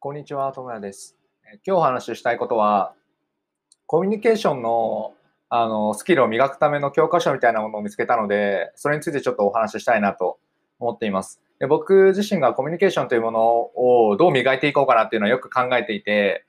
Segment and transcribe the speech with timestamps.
[0.00, 1.16] こんにちは、ともやです。
[1.66, 2.94] 今日お話ししたいことは、
[3.86, 5.14] コミュニケーションの
[5.48, 10.38] あのスキルを磨くための教科書みたいなものを見つけたので、それについてちょっとお話ししたいなと
[10.78, 11.42] 思っています。
[11.58, 13.40] で僕自身がコミュニケーションというもの
[13.74, 16.44] をどう磨いていこうかなっていうのはよく考えていて、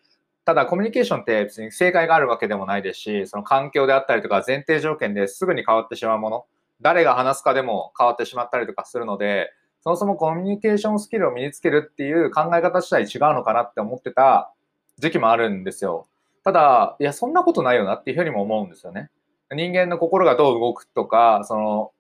[0.45, 6.45] ただコミュニケーションって別に正解があるわけでもないですし、その環境であったりとか前提条件ですぐに変わってしまうもの、
[6.81, 9.51] 誰が話すかでも変わってしまったりとかするので、
[9.81, 14.51] そもそもコミュニケーションスキルを身につけるっていう考え方自体違うのかなって思ってた
[14.97, 16.07] 時期もあるんですよ。
[16.43, 19.09] ただ、いや、そんなことないよなっていうふうにも思うんですよね。
[19.51, 21.91] 人間の心がどう動くとか、その、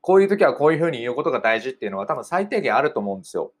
[0.00, 3.52] こういう時はこういうふうに言うことが大事っていうのは多分最低限あると思うんですよ。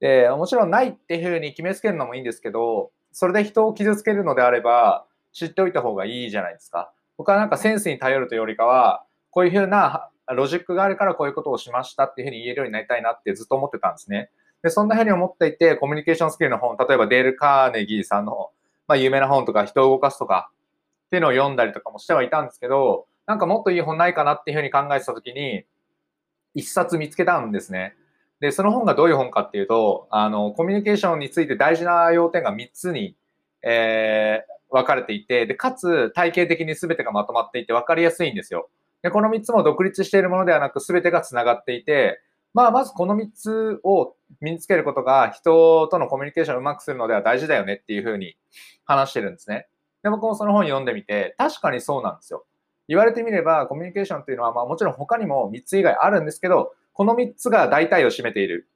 [0.00, 6.92] で、もちろんないっていうふうに決めつけるのもいいんですけど、それで人を傷つけるのであれば、知っておいた方がいいじゃないですか。
[7.16, 14.30] 僕はなんかセンスに頼るというよりかは、こういうふうなロジックがあるからこういうことをしましたっていうふうに言えるようになりたいなってずっと思ってたんですね。
[14.62, 18.50] で、そんなふうに思っていて、コミュニケーションスキルの本、例えばデール・カーネギーさんの、
[18.86, 20.50] まあ、有名な本とか、人を動かすとか
[21.06, 25.64] っていうのを読んだりとかもしてはいたんですけど、なんかもっといい本ないかなっていうふうに考えてたときに、
[26.54, 27.94] 一冊見つけたんですね。
[28.40, 33.16] で、その本がどういう本かっていうと、あの、コミュニケーションについて大事な要点が3つに、
[33.62, 38.70] えー、分かれていて、で、かつ体系的に全てがまとまっていて分かりやすいんですよ。
[39.02, 42.20] で、この3つも独立しているものではなく、全てが繋がっていて、
[42.54, 48.36] まあ、まずこの3つを身につけることが人とのコミュニケーションをうまくするのでは大事だよねっていうふうに
[48.84, 49.68] 話してるんですね。
[50.02, 52.46] で、僕もその本読んでみて、確かにそうなんですよ。
[52.88, 58.68] 言われてみれば、コミュニケーションっていうのは、まあもちろん他にも3つ以外あるんですけど、この3つが大体を占めている。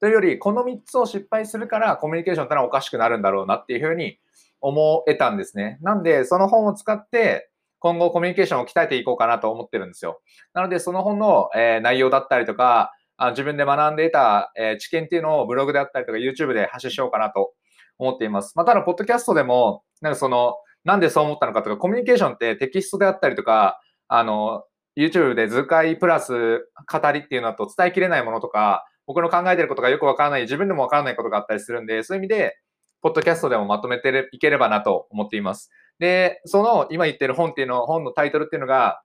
[0.00, 4.18] というより、この3つを失敗するからコミュニケーションってのはおかしくなるんだろうなっていうふうに
[4.60, 5.78] 思えたんですね。
[5.82, 7.50] なんで、その本を使って、
[7.82, 10.20] 今後コミュニケーションを鍛えていこうかなと思ってるんですよ。
[10.54, 17.52] なので、その本の、え、内容だったりとか、あ自分で学んでいた、えー、知見っていうのをブログであったりとか YouTube で発信しようかなと
[17.98, 18.52] 思っています。
[18.56, 24.64] まあ、ただ、ポッドキャストでも、なんかその、なんでそう思ったのかとか、コミュニケーションってテキストであったりとか、あの、
[24.96, 32.56] YouTube で図解プラス語りっていうのと伝えきれないものとか、僕の考えてることがよくわからない、自分でもわからないことがあったりするんで、そういう意味で、
[33.00, 35.70] ポッドキャストでもまとめていければなと思っています。
[36.02, 39.02] で、その今言ってる本っていうの、本のタイトルっていうのが、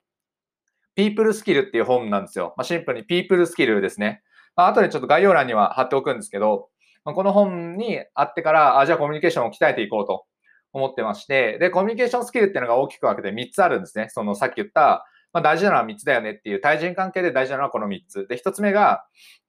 [0.96, 2.56] People Skill っていう本なんですよ。
[2.58, 4.24] まあ、シンプルに People Skill ですね。
[4.56, 6.70] まあ、後でちょっと概要欄には貼っておくんですけど、
[7.06, 10.26] まあ、この本にあってから、あ、じゃあコミュニケーションを鍛えていこうと
[10.74, 14.08] 思ってまして、で、コミュニケーションスキルっていうのが大きく分けて3つあるんですね。
[14.10, 18.26] そのさっき言った、まあ、大事なのは3つだよねっていう対人関係で大事なのはこの3つ。
[18.28, 19.06] で、1つ目が、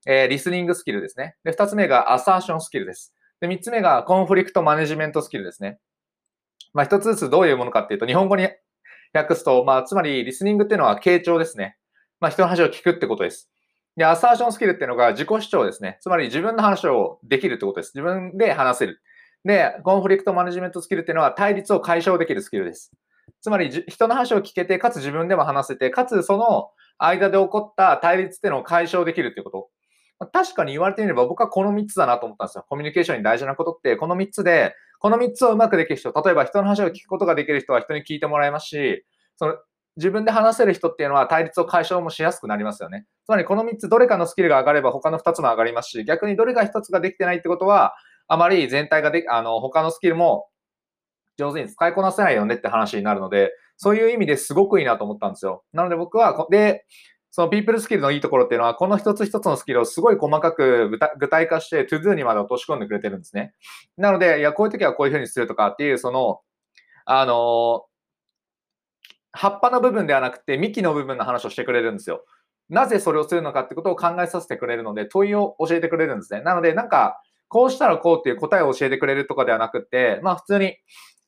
[0.06, 1.36] えー、リスニングスキルですね。
[1.44, 3.14] で、2つ目がアサーションスキルです。
[3.40, 5.78] で、3つ目がコンフリクトマネジメントスキルですね。
[6.74, 8.48] まあ、一つずつどういうものかっていうと、日本語に
[9.12, 11.76] 訳すと、まあ、つまりリスニングっていうのは傾聴ですね。
[12.20, 13.50] まあ、人の話を聞くってことです。
[13.96, 15.98] で、アサーションスキルっていうのが自己主張ですね。
[16.00, 17.92] つまり自分の話をできるってことです。
[17.94, 19.00] 自分で話せる。
[19.44, 22.92] で、コンフリクトマネジメントスキルっていうのは対立を解消できるスキルです。
[23.40, 30.28] つまり人の話を聞けて、かつ自分でも話せて、かつその間で起こった対立っていうのを解消できるっていうこと。
[30.32, 32.66] 確かに言われてみれば僕はこの3つだなと思ったんですよ。
[32.68, 39.04] コミュニケーションに大事なことって、この3つで、この3つをうまくできる人、例えば人の話を聞くことができる人は人に聞いてもらえますし、
[39.36, 39.56] その
[39.96, 43.06] 自分で話せる人っていうのは対立を解消もしやすくなりますよね。
[43.26, 47.94] つまりこの3つどれかのスキルが上がれば他の2つも上がりますし、逆にどれか1つができてないってことは、
[48.28, 50.46] あまり全体がで、あの、他のスキルも
[51.36, 55.64] 上手に使いこなせないよねって話になるので、そういう意味ですごくいいなと思ったんですよ。
[55.72, 56.84] なので僕は、で、
[57.30, 63.54] そのピープルスキルのいいところっていうのは、この一つ一つのスキルをすごい細かく具体化して、トゥドゥにまで落とし込んでくれてるんですね。
[63.96, 66.40] なので、いや、こういう時はこういうふうにするとかっていう、その、
[67.04, 67.84] あの、
[69.32, 72.24] 葉っぱの部分ではなくて、幹の部分の話をしてくれるんですよ。
[72.68, 76.42] なぜそれをするのかってことを考えさせてくれるので、問いを教えてくれるんですね。
[76.42, 80.76] なので、なんか、こうしたらこうっていう答えを教えてくれるとかではなくて、まあ普通に、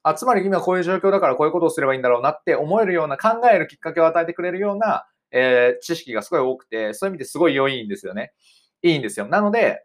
[0.03, 8.32] あ、つまり今こういう状況だからこういうことをすればいいんだろうなって思えるような考えるきっかけを与えてくれるようなえー、知識がすごい多くて、そういう意味ですごい良いんですよね。
[8.82, 9.26] いいんですよ。
[9.26, 9.84] なので、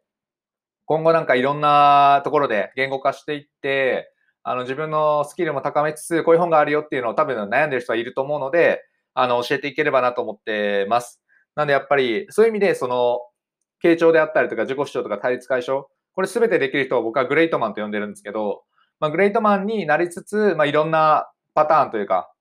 [0.85, 4.11] 今後なんかいろんなところで言語化していって、
[4.43, 8.83] あの自分のスキルも高めつつ、こういう本があるよっていうのを多分悩んでる人はいると思うので、
[9.13, 11.21] あの、教えていければなと思ってます。
[11.55, 13.21] なんでやっぱり、そういう意味で、その、
[13.83, 18.63] 傾聴であったりとか自己主張とか対立解消、これ全てできる人を僕はグレートマンと呼んでるんですけど、
[18.99, 22.31] まあ、グレートマンになりつつ、まあ、いろんなパターンというか、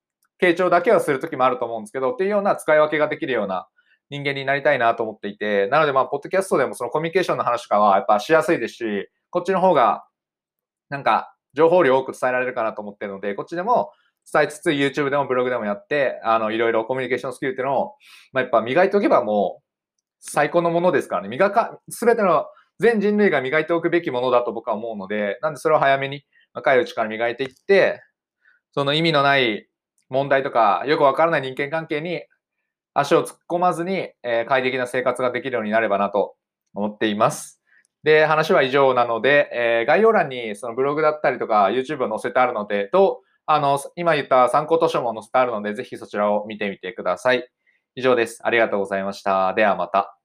[0.40, 3.68] 傾聴だけはするときもあると思うんですけど、っていうような使い分けができるような
[4.10, 8.84] 人間になりたいなと思っていて、なのでまあ、ポッドキャストでもそのコミュニケーションの話とかはやっぱしやすいですし、
[9.30, 10.04] こっちの方が、
[10.90, 13.92] なんか、情報量多く伝えられるかなと思ってるので、こっちでも
[14.32, 17.94] 伝えつつ、YouTube でもブログでもやって、あの、いろいろコミュニケーションスキルっていうのを、
[18.32, 19.64] まあ、やっぱ磨いておけばもう、
[20.20, 21.28] 最高のものですからね。
[21.28, 22.46] 磨か、すべての
[22.78, 28.02] 全人類が磨いておくべきものだと僕は思うので、なんでそれを早めに若いうちから磨いていって、
[28.72, 29.68] その意味のない
[30.08, 32.22] 問題とか、よくわからない人間関係に
[32.94, 36.36] 足を突っ込まずに、えー、快適な生活ができるようになればなと
[36.74, 37.60] 思っています。
[38.04, 47.48] で、話は以上なので、えー、概要欄にそのブログだったりとか YouTube を載せてあるので、と、あの、今言った参考図書も載せてあるので、ぜひそちらを見てみてください。
[47.96, 48.40] 以上です。
[48.42, 49.54] ありがとうございました。
[49.54, 50.23] ではまた。